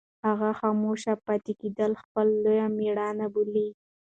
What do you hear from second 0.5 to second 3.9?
خاموشه پاتې کېدل خپله لویه مېړانه بولي.